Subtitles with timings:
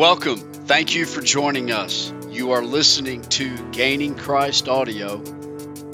[0.00, 0.38] Welcome.
[0.64, 2.10] Thank you for joining us.
[2.30, 5.22] You are listening to Gaining Christ Audio,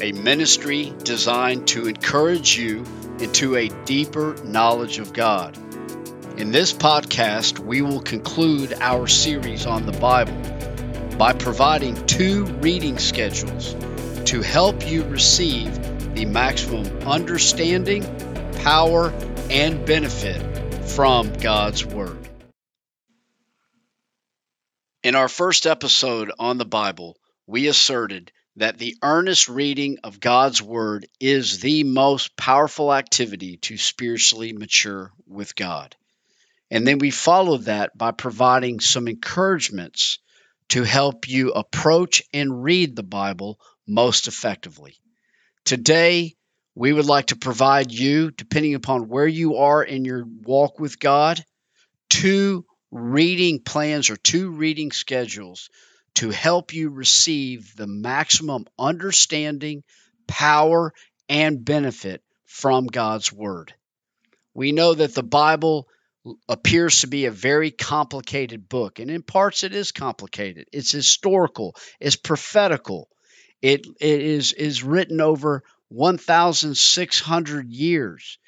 [0.01, 2.85] a ministry designed to encourage you
[3.19, 5.57] into a deeper knowledge of God.
[6.39, 10.41] In this podcast, we will conclude our series on the Bible
[11.19, 13.75] by providing two reading schedules
[14.27, 18.05] to help you receive the maximum understanding,
[18.63, 19.13] power,
[19.51, 22.26] and benefit from God's Word.
[25.07, 30.61] In our first episode on the Bible, we asserted that the earnest reading of God's
[30.61, 35.95] Word is the most powerful activity to spiritually mature with God.
[36.73, 40.19] And then we followed that by providing some encouragements
[40.71, 44.97] to help you approach and read the Bible most effectively.
[45.65, 46.35] Today,
[46.75, 50.99] we would like to provide you, depending upon where you are in your walk with
[50.99, 51.45] God,
[52.11, 55.71] two reading plans or two reading schedules
[56.15, 59.83] to help you receive the maximum understanding,
[60.27, 60.93] power,
[61.29, 63.75] and benefit from God's Word.
[64.55, 65.89] We know that the Bible
[66.49, 70.69] appears to be a very complicated book, and in parts it is complicated.
[70.73, 73.09] It's historical, it's prophetical,
[73.61, 78.39] it, it is, is written over 1,600 years.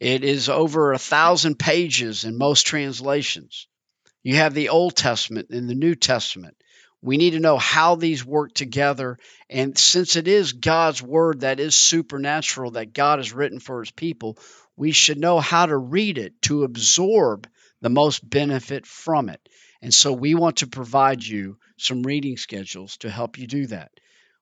[0.00, 3.68] It is over a thousand pages in most translations.
[4.24, 6.56] You have the Old Testament and the New Testament.
[7.02, 9.18] We need to know how these work together.
[9.50, 13.90] And since it is God's word that is supernatural, that God has written for his
[13.90, 14.38] people,
[14.76, 17.46] we should know how to read it to absorb
[17.82, 19.46] the most benefit from it.
[19.82, 23.92] And so we want to provide you some reading schedules to help you do that.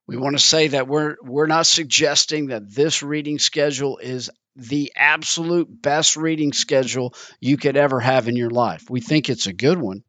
[0.06, 4.92] We want to say that we're we're not suggesting that this reading schedule is the
[4.96, 8.90] absolute best reading schedule you could ever have in your life.
[8.90, 10.02] We think it's a good one.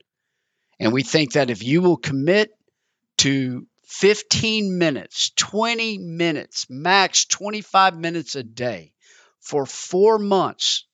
[0.80, 2.52] And we think that if you will commit
[3.20, 8.92] to 15 minutes, 20 minutes, max 25 minutes a day
[9.40, 10.86] for four months,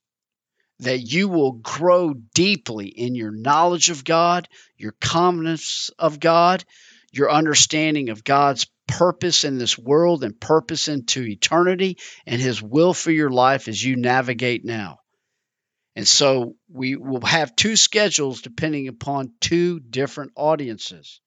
[0.79, 6.63] that you will grow deeply in your knowledge of God, your confidence of God,
[7.11, 12.93] your understanding of God's purpose in this world and purpose into eternity and His will
[12.93, 14.99] for your life as you navigate now.
[15.95, 21.21] And so we will have two schedules depending upon two different audiences.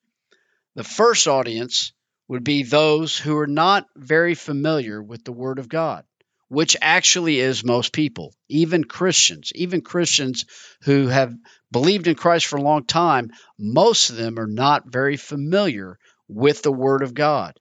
[0.74, 1.92] The first audience
[2.28, 6.04] would be those who are not very familiar with the Word of God,
[6.48, 10.46] which actually is most people, even Christians, even Christians
[10.82, 11.34] who have
[11.70, 13.30] believed in Christ for a long time.
[13.58, 15.98] Most of them are not very familiar
[16.34, 17.58] with the Word of God.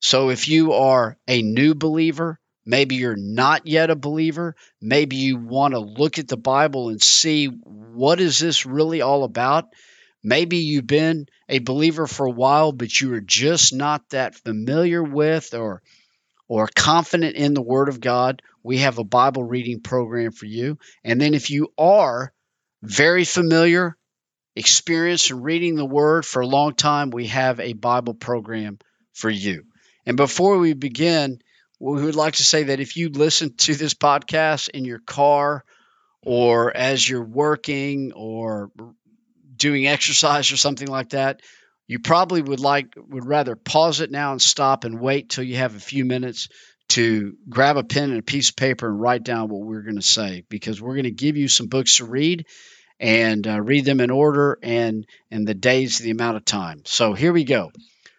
[0.00, 5.38] So if you are a new believer, maybe you're not yet a believer, maybe you
[5.38, 9.66] want to look at the Bible and see what is this really all about?
[10.24, 15.02] Maybe you've been a believer for a while, but you are just not that familiar
[15.02, 15.82] with or
[16.48, 18.42] or confident in the Word of God.
[18.62, 20.78] We have a Bible reading program for you.
[21.02, 22.32] And then if you are
[22.82, 23.96] very familiar
[24.54, 28.78] experienced in reading the Word for a long time, we have a Bible program
[29.12, 29.64] for you.
[30.06, 31.40] And before we begin,
[31.78, 35.64] we would like to say that if you listen to this podcast in your car
[36.22, 38.70] or as you're working or
[39.56, 41.40] doing exercise or something like that,
[41.88, 45.56] you probably would like would rather pause it now and stop and wait till you
[45.56, 46.48] have a few minutes
[46.88, 49.96] to grab a pen and a piece of paper and write down what we're going
[49.96, 52.46] to say because we're going to give you some books to read
[53.02, 56.82] and uh, read them in order and and the days, the amount of time.
[56.86, 57.72] So here we go.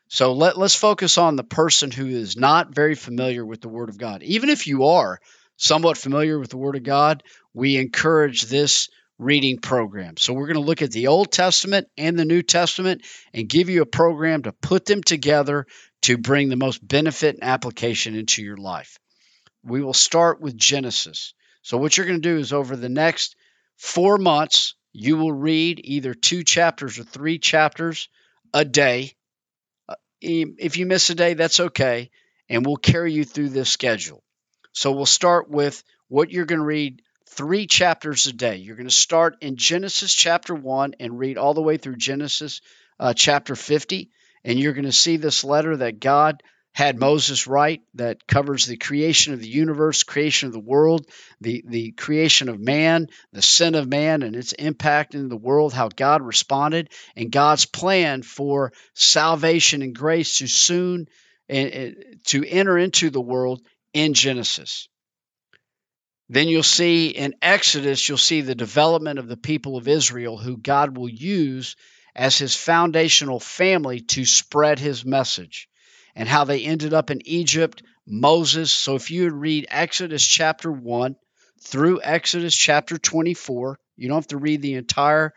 [0.10, 3.90] So let, let's focus on the person who is not very familiar with the Word
[3.90, 4.22] of God.
[4.22, 5.20] Even if you are
[5.56, 7.24] somewhat familiar with the Word of God,
[7.54, 10.18] we encourage this reading program.
[10.18, 13.70] So we're going to look at the Old Testament and the New Testament and give
[13.70, 15.66] you a program to put them together
[16.02, 19.00] to bring the most benefit and application into your life.
[19.64, 21.34] We will start with Genesis.
[21.62, 23.38] So what you're going to do is over the next
[23.84, 28.08] four months, you will read either two chapters or three chapters
[28.54, 29.14] a day.
[29.90, 32.10] Uh, if you miss a day, that's okay.
[32.48, 34.24] And we'll carry you through this schedule.
[34.72, 38.56] So we'll start with what you're going to read three chapters a day.
[38.56, 42.62] You're going to start in Genesis chapter 1 and read all the way through Genesis
[43.02, 44.12] uh, chapter 50.
[44.46, 46.42] And you're going to see this letter that God
[46.74, 51.08] had Moses write that covers the creation of the universe, creation of the world,
[51.40, 55.74] the, the creation of man, the sin of man and its impact in the world,
[55.74, 61.08] how God responded, and God's plan for salvation and grace to soon
[61.50, 61.90] uh,
[62.26, 63.62] to enter into the world
[63.94, 64.88] in Genesis.
[66.30, 70.58] Then you'll see in Exodus, you'll see the development of the people of Israel, who
[70.58, 71.76] God will use
[72.16, 75.68] as his foundational family to spread his message,
[76.16, 78.72] and how they ended up in Egypt, Moses.
[78.72, 81.16] So if you read Exodus chapter 1
[81.62, 85.34] through Exodus chapter 24, you don't have to read the entire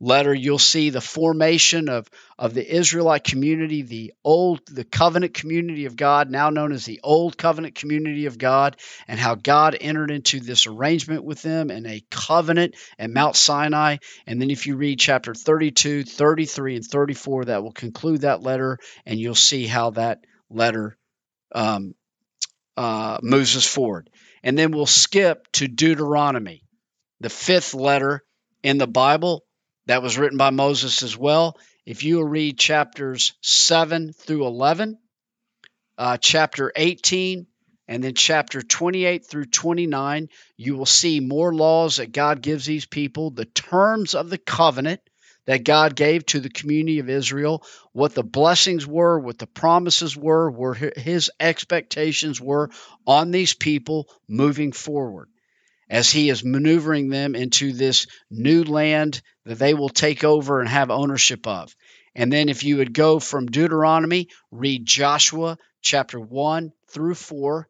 [0.00, 2.08] letter, you'll see the formation of,
[2.38, 7.00] of the Israelite community, the old, the covenant community of God, now known as the
[7.02, 8.76] old covenant community of God,
[9.06, 13.98] and how God entered into this arrangement with them in a covenant at Mount Sinai.
[14.26, 18.78] And then if you read chapter 32, 33, and 34, that will conclude that letter,
[19.06, 20.96] and you'll see how that letter
[21.54, 21.94] um,
[22.76, 24.10] uh, moves us forward.
[24.42, 26.62] And then we'll skip to Deuteronomy,
[27.20, 28.22] the fifth letter
[28.62, 29.44] in the Bible
[29.86, 31.58] that was written by Moses as well.
[31.84, 34.98] If you will read chapters 7 through 11,
[35.98, 37.46] uh, chapter 18,
[37.86, 42.86] and then chapter 28 through 29, you will see more laws that God gives these
[42.86, 45.00] people, the terms of the covenant
[45.46, 50.16] that God gave to the community of Israel, what the blessings were, what the promises
[50.16, 52.70] were, where his expectations were
[53.06, 55.28] on these people moving forward
[55.88, 60.68] as he is maneuvering them into this new land that they will take over and
[60.68, 61.74] have ownership of.
[62.14, 67.68] And then, if you would go from Deuteronomy, read Joshua chapter 1 through 4,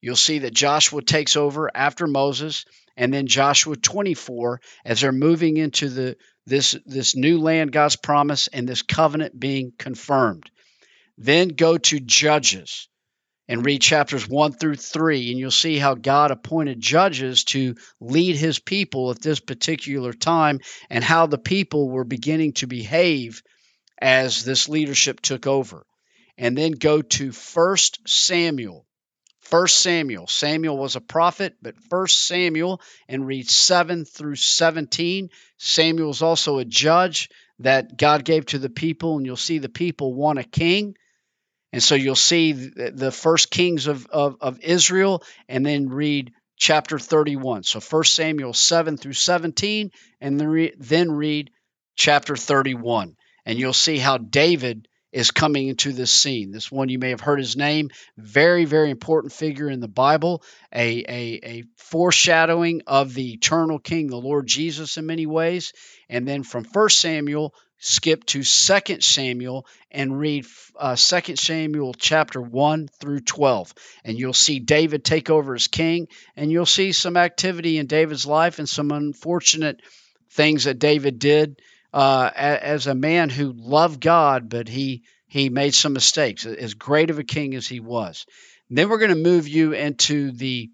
[0.00, 2.64] you'll see that Joshua takes over after Moses,
[2.96, 6.16] and then Joshua 24 as they're moving into the
[6.46, 10.50] this this new land God's promise and this covenant being confirmed.
[11.16, 12.88] Then go to Judges
[13.52, 18.34] and read chapters 1 through 3, and you'll see how God appointed judges to lead
[18.34, 20.58] his people at this particular time
[20.88, 23.42] and how the people were beginning to behave
[24.00, 25.84] as this leadership took over.
[26.38, 27.76] And then go to 1
[28.06, 28.86] Samuel.
[29.50, 30.28] 1 Samuel.
[30.28, 35.28] Samuel was a prophet, but 1 Samuel and read 7 through 17.
[35.58, 37.28] Samuel is also a judge
[37.58, 40.94] that God gave to the people, and you'll see the people want a king.
[41.72, 46.98] And so you'll see the first kings of, of, of Israel and then read chapter
[46.98, 47.62] 31.
[47.62, 49.90] So 1 Samuel 7 through 17,
[50.20, 51.50] and then, re- then read
[51.96, 53.16] chapter 31.
[53.46, 56.50] And you'll see how David is coming into this scene.
[56.50, 60.42] This one you may have heard his name, very, very important figure in the Bible,
[60.74, 65.72] a, a, a foreshadowing of the eternal King, the Lord Jesus, in many ways.
[66.08, 70.46] And then from 1 Samuel skip to 2 Samuel and read
[70.76, 73.74] uh, 2 Samuel chapter 1 through 12.
[74.04, 76.06] And you'll see David take over as king,
[76.36, 79.80] and you'll see some activity in David's life and some unfortunate
[80.30, 81.60] things that David did
[81.92, 86.46] uh, as a man who loved God, but he he made some mistakes.
[86.46, 88.26] As great of a king as he was,
[88.68, 90.70] and then we're going to move you into the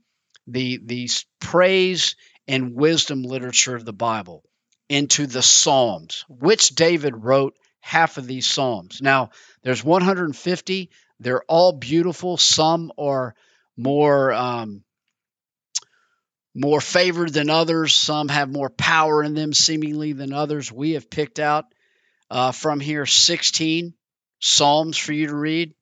[0.46, 1.08] the the
[1.40, 2.16] praise
[2.46, 4.44] and wisdom literature of the Bible
[4.88, 9.00] into the Psalms, which David wrote half of these Psalms.
[9.02, 9.30] Now,
[9.62, 10.90] there's 150.
[11.20, 12.36] They're all beautiful.
[12.36, 13.34] Some are
[13.76, 14.84] more um,
[16.54, 17.94] more favored than others.
[17.94, 20.72] Some have more power in them, seemingly, than others.
[20.72, 21.66] We have picked out
[22.30, 23.94] uh, from here 16
[24.40, 25.74] Psalms for you to read.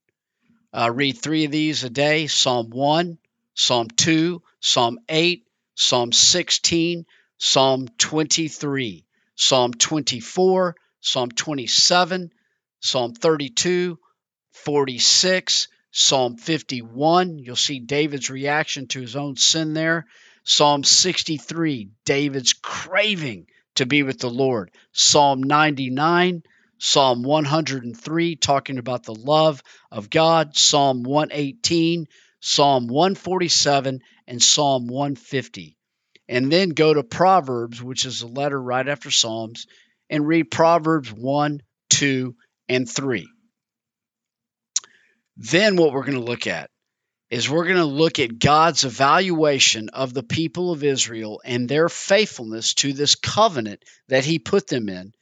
[0.73, 3.19] Uh, read three of these a day Psalm 1,
[3.55, 7.07] Psalm 2, Psalm 8, Psalm 16,
[7.39, 12.31] Psalm 23, Psalm 24, Psalm 27,
[12.81, 13.99] Psalm 32,
[14.53, 17.39] 46, Psalm 51.
[17.39, 20.07] You'll see David's reaction to his own sin there.
[20.45, 24.71] Psalm 63, David's craving to be with the Lord.
[24.93, 26.43] Psalm 99,
[26.79, 30.57] Psalm 103, talking about the love of God.
[30.57, 32.07] Psalm 118,
[32.41, 35.76] Psalm 147, and Psalm 150
[36.29, 39.67] and then go to Proverbs, which is a letter right after Psalms,
[40.11, 42.35] and read Proverbs 1, 2,
[42.69, 43.29] and 3.
[45.37, 46.71] Then what we're going to look at
[47.29, 51.89] is we're going to look at God's evaluation of the people of Israel and their
[51.89, 55.13] faithfulness to this covenant that he put them in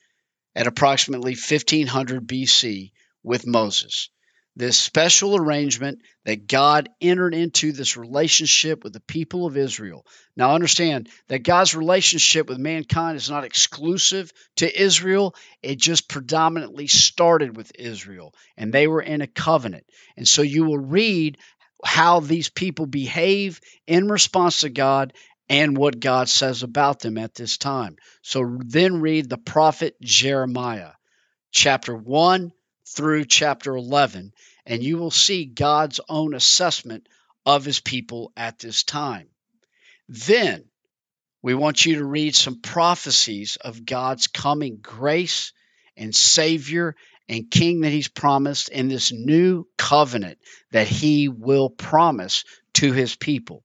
[0.54, 2.92] at approximately 1500 BC
[3.23, 4.11] with Moses
[4.56, 10.06] this special arrangement that God entered into this relationship with the people of Israel.
[10.37, 16.87] Now, understand that God's relationship with mankind is not exclusive to Israel, it just predominantly
[16.87, 19.87] started with Israel, and they were in a covenant.
[20.16, 21.38] And so you will read
[21.84, 25.12] how these people behave in response to God
[25.49, 27.96] and what God says about them at this time.
[28.23, 30.92] So then read the prophet Jeremiah,
[31.50, 32.52] chapter 1
[32.87, 34.33] through chapter 11,
[34.67, 37.09] and you will see God's own assessment
[37.47, 39.29] of his people at this time.
[40.09, 40.64] Then
[41.43, 45.53] we want you to read some prophecies of God's coming grace
[45.97, 46.97] and Savior
[47.29, 50.38] and King that He's promised in this new covenant
[50.73, 53.62] that He will promise to His people.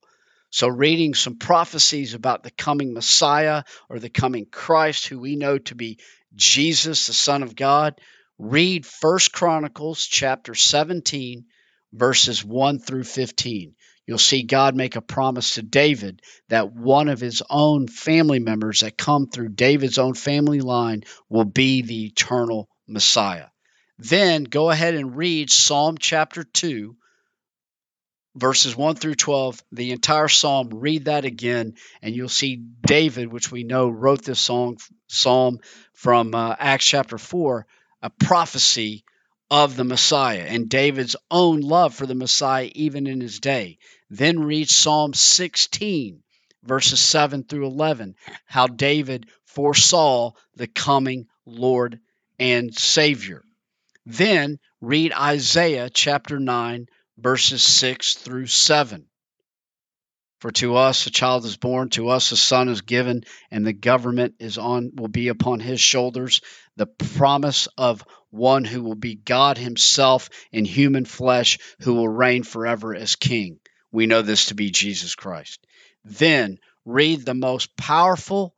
[0.49, 5.57] So, reading some prophecies about the coming Messiah or the coming Christ, who we know
[5.59, 5.99] to be
[6.35, 7.99] Jesus, the Son of God,
[8.39, 11.45] read First Chronicles chapter 17,
[11.91, 13.75] verses 1 through 15.
[14.07, 18.79] You'll see God make a promise to David that one of his own family members
[18.79, 23.47] that come through David's own family line will be the eternal Messiah.
[23.99, 26.95] Then go ahead and read Psalm chapter 2,
[28.35, 30.69] verses 1 through 12, the entire psalm.
[30.71, 34.77] Read that again, and you'll see David, which we know wrote this song,
[35.07, 35.59] psalm
[35.93, 37.67] from uh, Acts chapter 4,
[38.01, 39.03] a prophecy
[39.51, 43.77] of the Messiah and David's own love for the Messiah even in his day.
[44.09, 46.23] Then read Psalm 16,
[46.63, 48.15] verses 7 through 11,
[48.45, 51.99] how David foresaw the coming Lord
[52.37, 53.43] and Savior.
[54.05, 56.87] Then read Isaiah chapter 9,
[57.17, 59.08] verses 6 through 7.
[60.39, 63.73] For to us a child is born, to us a son is given, and the
[63.73, 66.41] government is on will be upon his shoulders.
[66.77, 72.43] The promise of one who will be God himself in human flesh, who will reign
[72.43, 73.59] forever as king.
[73.91, 75.65] We know this to be Jesus Christ.
[76.05, 78.55] Then read the most powerful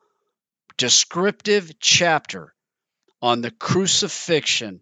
[0.77, 2.53] descriptive chapter
[3.21, 4.81] on the crucifixion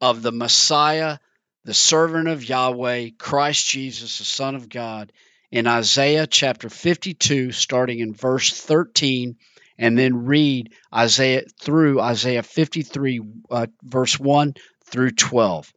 [0.00, 1.18] of the Messiah
[1.64, 5.12] the servant of Yahweh, Christ Jesus, the Son of God,
[5.52, 9.36] in Isaiah chapter 52, starting in verse 13,
[9.78, 14.54] and then read Isaiah through Isaiah 53, uh, verse 1
[14.86, 15.70] through 12.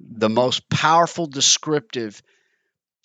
[0.00, 2.22] The most powerful descriptive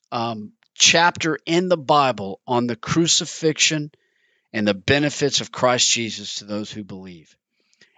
[0.10, 3.92] um, chapter in the Bible on the crucifixion
[4.54, 7.36] and the benefits of Christ Jesus to those who believe.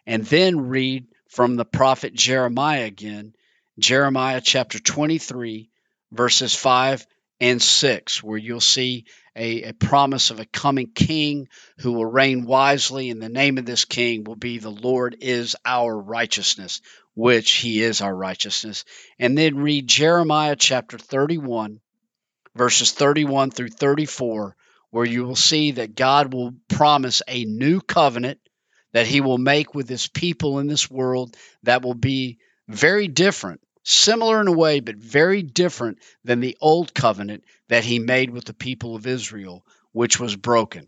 [0.07, 3.35] And then read from the prophet Jeremiah again
[3.77, 5.69] Jeremiah chapter 23,
[6.11, 7.05] verses 5
[7.39, 11.47] and 6, where you'll see a, a, promise of a coming king
[11.79, 15.55] who will reign wisely, and the name of this king will be the Lord is
[15.63, 16.81] our righteousness,
[17.13, 18.85] which he is our righteousness.
[19.19, 21.79] And then read Jeremiah chapter 31,
[22.55, 24.55] verses 31 through 34,
[24.89, 28.39] where you will see that God will promise a new covenant
[28.93, 33.61] that he will make with his people in this world that will be very different
[33.87, 38.43] similar in a way, but very different than the old covenant that he made with
[38.43, 40.87] the people of Israel, which was broken.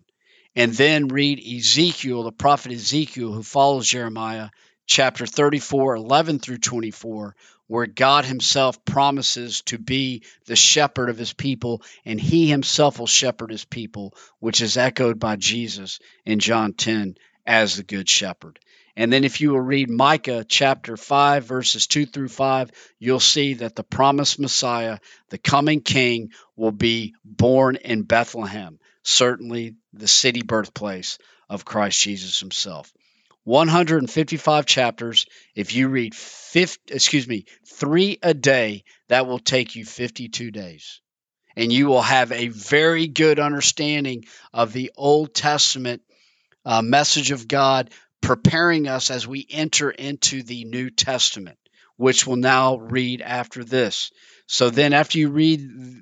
[0.55, 4.49] And then read Ezekiel, the prophet Ezekiel, who follows Jeremiah,
[4.85, 7.35] chapter 34, 11 through 24,
[7.67, 13.07] where God himself promises to be the shepherd of his people, and he himself will
[13.07, 17.15] shepherd his people, which is echoed by Jesus in John 10
[17.45, 18.59] as the good shepherd.
[18.99, 23.53] And then if you will read Micah chapter 5, verses 2 through 5, you'll see
[23.53, 30.41] that the promised Messiah, the coming king, will be born in Bethlehem, certainly the city
[30.41, 32.91] birthplace of Christ Jesus himself.
[33.45, 35.27] 155 chapters.
[35.55, 40.99] If you read 50, excuse me, 3 a day, that will take you 52 days.
[41.55, 46.01] And you will have a very good understanding of the Old Testament
[46.65, 51.57] uh, message of God preparing us as we enter into the New Testament,
[51.97, 54.11] which we'll now read after this.
[54.47, 55.61] So then, after you read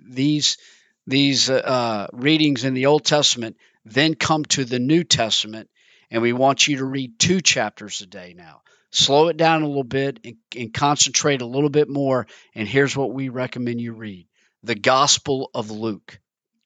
[0.10, 0.58] these
[1.06, 5.70] these uh, readings in the Old Testament, then come to the New Testament,
[6.12, 8.62] and we want you to read two chapters a day now.
[8.92, 12.28] Slow it down a little bit and, and concentrate a little bit more.
[12.56, 14.28] And here's what we recommend you read:
[14.64, 16.20] the Gospel of Luke.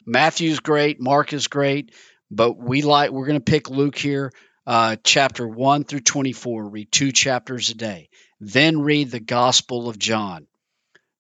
[0.06, 1.94] Matthew's great, Mark is great,
[2.30, 4.32] but we like we're going to pick Luke here
[4.66, 6.70] uh, chapter 1 through 24.
[6.70, 8.10] Read two chapters a day.
[8.40, 10.48] Then read the Gospel of John,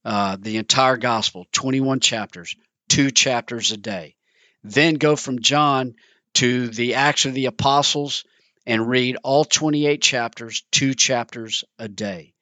[0.03, 2.55] uh, the entire Gospel, 21 chapters,
[2.89, 4.15] two chapters a day.
[4.63, 5.95] Then go from John
[6.35, 8.23] to the Acts of the Apostles
[8.65, 12.33] and read all 28 chapters, two chapters a day.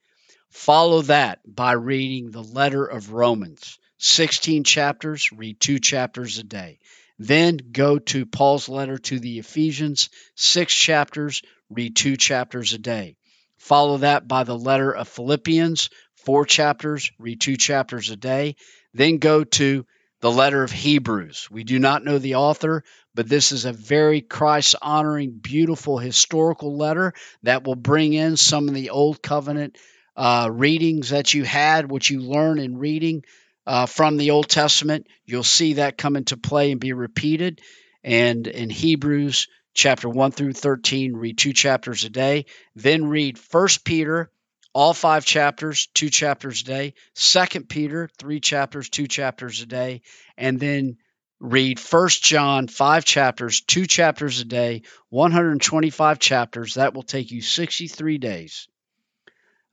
[0.49, 6.79] Follow that by reading the letter of Romans, 16 chapters, read two chapters a day.
[7.19, 13.17] Then go to Paul's letter to the Ephesians, six chapters, read two chapters a day.
[13.57, 18.55] Follow that by the letter of Philippians, four chapters, read two chapters a day.
[18.93, 19.85] Then go to
[20.21, 21.49] the letter of Hebrews.
[21.51, 22.83] We do not know the author,
[23.13, 28.69] but this is a very Christ honoring, beautiful historical letter that will bring in some
[28.69, 29.77] of the Old Covenant
[30.15, 33.23] uh, readings that you had, what you learn in reading
[33.69, 35.05] uh, from the Old Testament.
[35.27, 37.61] You'll see that come into play and be repeated.
[38.03, 42.47] And in Hebrews chapter 1 through 13, read two chapters a day.
[42.75, 44.31] Then read First Peter,
[44.73, 46.93] all five chapters, two chapters a day.
[47.13, 50.01] Second Peter, three chapters, two chapters a day.
[50.35, 50.97] And then
[51.39, 56.73] read First John, five chapters, two chapters a day, 125 chapters.
[56.73, 58.67] That will take you 63 days.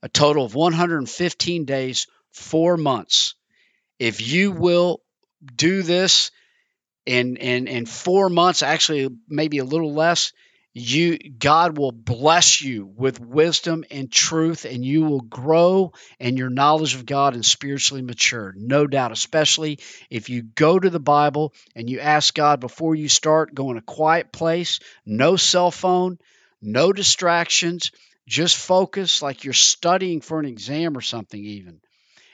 [0.03, 3.33] A total of 115 days, four months.
[3.99, 5.01] If you will
[5.55, 6.31] do this
[7.05, 10.33] in in in four months, actually maybe a little less,
[10.73, 16.49] you God will bless you with wisdom and truth, and you will grow in your
[16.49, 18.53] knowledge of God and spiritually mature.
[18.55, 23.09] No doubt, especially if you go to the Bible and you ask God before you
[23.09, 26.19] start, go in a quiet place, no cell phone,
[26.61, 27.91] no distractions.
[28.27, 31.79] Just focus like you're studying for an exam or something, even,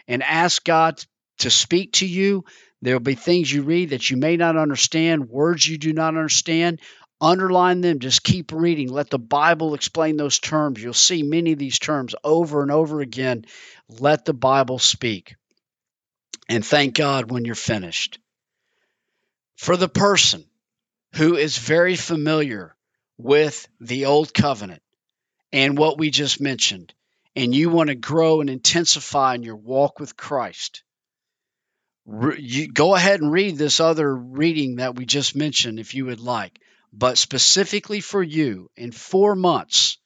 [0.07, 1.03] and ask God
[1.43, 2.43] to speak to you.
[2.81, 6.17] There will be things you read that you may not understand, words you do not
[6.17, 6.81] understand.
[7.21, 7.99] Underline them.
[7.99, 8.89] Just keep reading.
[8.89, 10.83] Let the Bible explain those terms.
[10.83, 13.45] You'll see many of these terms over and over again.
[13.87, 15.35] Let the Bible speak.
[16.49, 18.19] And thank God when you're finished.
[19.55, 20.43] For the person
[21.15, 22.75] who is very familiar
[23.17, 24.81] with the Old Covenant
[25.53, 26.93] and what we just mentioned,
[27.35, 30.83] and you want to grow and intensify in your walk with Christ,
[32.05, 36.05] re- you go ahead and read this other reading that we just mentioned if you
[36.05, 36.59] would like.
[36.91, 39.97] But specifically for you, in four months,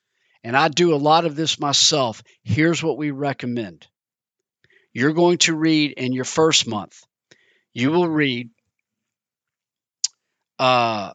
[0.43, 3.85] and I do a lot of this myself, here's what we recommend.
[4.93, 7.03] You're going to read in your first month,
[7.73, 8.49] you will read
[10.57, 11.11] uh,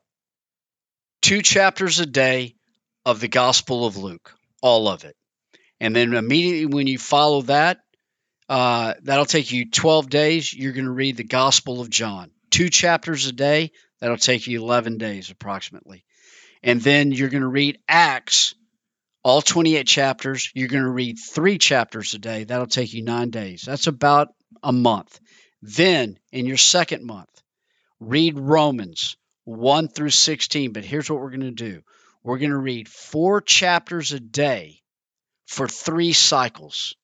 [1.23, 2.55] two chapters a day
[3.05, 5.17] of the Gospel of Luke, all of it.
[5.81, 7.79] And then immediately when you follow that,
[8.53, 10.53] uh, that'll take you 12 days.
[10.53, 13.73] You're going to read the Gospel of John, two chapters a day.
[13.99, 16.05] That'll take you 11 days approximately.
[16.63, 18.55] And then you're going to read Acts,
[19.25, 20.51] all 28 chapters.
[20.53, 22.45] You're going to read three chapters a day.
[22.45, 23.63] That'll take you nine days.
[23.63, 24.29] That's about
[24.63, 25.19] a month.
[25.63, 27.31] Then in your second month,
[28.01, 30.75] read Romans 1 through 16.
[30.75, 31.81] But here's what we're going to do
[32.23, 34.83] we're going to read four chapters a day
[35.47, 36.95] for three cycles.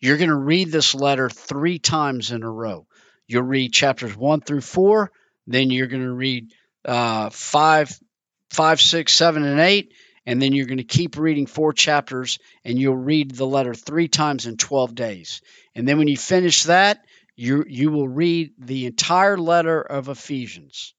[0.00, 2.86] You're going to read this letter three times in a row.
[3.26, 5.10] You'll read chapters one through four,
[5.46, 6.52] then you're going to read
[6.84, 7.98] uh, five,
[8.50, 12.78] five, six, seven, and eight, and then you're going to keep reading four chapters, and
[12.78, 15.40] you'll read the letter three times in 12 days.
[15.74, 17.04] And then when you finish that,
[17.36, 20.94] you you will read the entire letter of Ephesians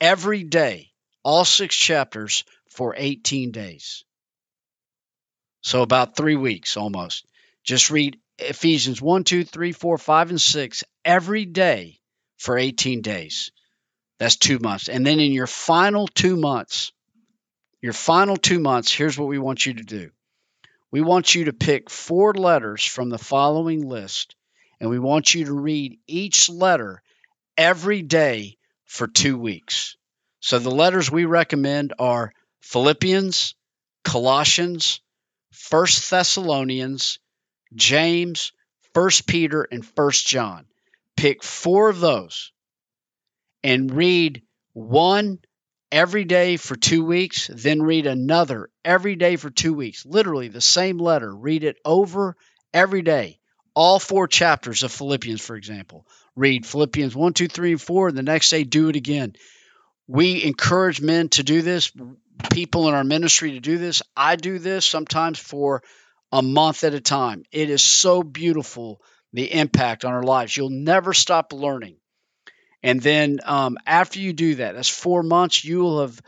[0.00, 0.92] every day,
[1.22, 4.04] all six chapters for 18 days.
[5.62, 7.24] So about three weeks almost.
[7.64, 12.00] Just read Ephesians 1, 2, 3, 4, 5, and 6 every day
[12.38, 13.52] for 18 days.
[14.18, 14.88] That's two months.
[14.88, 16.92] And then in your final two months,
[17.80, 20.10] your final two months, here's what we want you to do.
[20.92, 24.36] We want you to pick four letters from the following list,
[24.80, 27.02] and we want you to read each letter
[27.56, 29.96] every day for two weeks.
[30.40, 33.54] So the letters we recommend are Philippians,
[34.04, 35.00] Colossians,
[35.52, 37.18] First Thessalonians,
[37.74, 38.52] James,
[38.94, 40.66] First Peter, and First John.
[41.16, 42.52] Pick four of those
[43.62, 45.38] and read one
[45.90, 50.06] every day for two weeks, then read another every day for two weeks.
[50.06, 51.34] Literally the same letter.
[51.34, 52.36] Read it over
[52.72, 53.38] every day.
[53.74, 56.06] All four chapters of Philippians, for example.
[56.34, 59.34] Read Philippians 1, 2, 3, and 4, and the next day do it again.
[60.08, 61.92] We encourage men to do this,
[62.50, 64.02] people in our ministry to do this.
[64.16, 65.82] I do this sometimes for
[66.32, 67.44] a month at a time.
[67.52, 69.00] It is so beautiful,
[69.32, 70.56] the impact on our lives.
[70.56, 71.96] You'll never stop learning.
[72.82, 76.20] And then um, after you do that, that's four months, you will have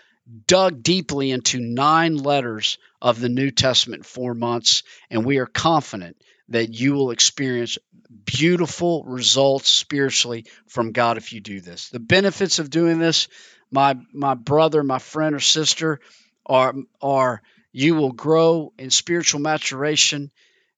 [0.46, 4.82] dug deeply into nine letters of the New Testament four months.
[5.10, 6.16] And we are confident
[6.50, 7.78] that you will experience
[8.24, 11.88] beautiful results spiritually from God if you do this.
[11.88, 13.28] The benefits of doing this,
[13.70, 16.00] my my brother, my friend or sister,
[16.46, 17.42] are are
[17.74, 20.30] you will grow in spiritual maturation.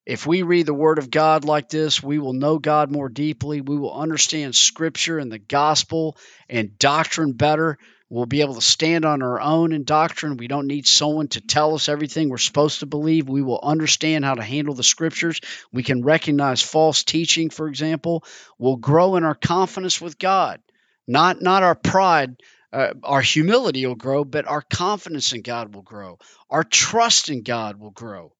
[0.07, 3.61] If we read the Word of God like this, we will know God more deeply.
[3.61, 6.17] We will understand Scripture and the gospel
[6.49, 7.77] and doctrine better.
[8.09, 10.39] We'll be able to stand on our own in doctrine.
[10.39, 13.29] We don't need someone to tell us everything we're supposed to believe.
[13.29, 15.43] We will understand how to handle the Scriptures.
[15.73, 18.25] We can recognize false teaching, for example.
[18.59, 20.61] We'll grow in our confidence with God,
[21.07, 22.37] not, not our pride,
[22.73, 26.19] uh, our humility will grow, but our confidence in God will grow.
[26.51, 28.33] Our trust in God will grow.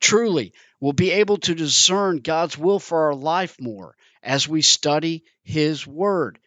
[0.00, 5.24] Truly, we'll be able to discern God's will for our life more as we study
[5.42, 6.38] His Word.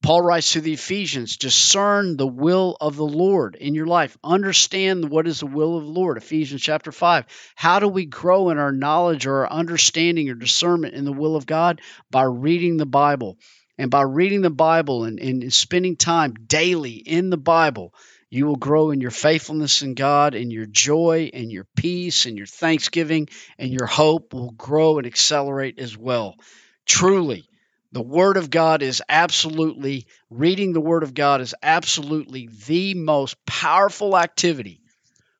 [0.00, 4.16] Paul writes to the Ephesians discern the will of the Lord in your life.
[4.22, 6.16] Understand what is the will of the Lord.
[6.16, 7.26] Ephesians chapter 5.
[7.56, 11.34] How do we grow in our knowledge or our understanding or discernment in the will
[11.34, 11.80] of God?
[12.12, 13.38] By reading the Bible.
[13.78, 17.94] And by reading the Bible and, and spending time daily in the Bible,
[18.28, 22.36] you will grow in your faithfulness in God, and your joy, and your peace, and
[22.36, 26.36] your thanksgiving, and your hope will grow and accelerate as well.
[26.84, 27.48] Truly,
[27.92, 33.42] the Word of God is absolutely, reading the Word of God is absolutely the most
[33.46, 34.82] powerful activity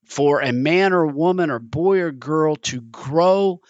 [0.05, 3.61] for a man or woman or boy or girl to grow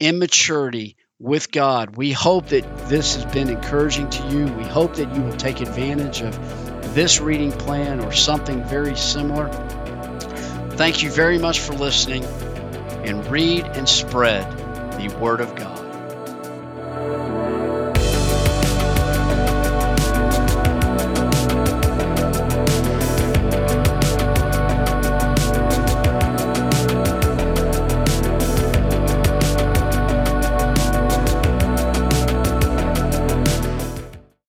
[0.00, 1.96] in maturity with God.
[1.96, 4.46] We hope that this has been encouraging to you.
[4.46, 9.48] We hope that you will take advantage of this reading plan or something very similar.
[10.72, 12.24] Thank you very much for listening
[13.04, 14.50] and read and spread
[14.98, 15.75] the Word of God.